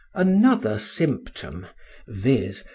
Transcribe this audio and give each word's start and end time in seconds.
Another 0.15 0.79
symptom—viz. 0.79 2.63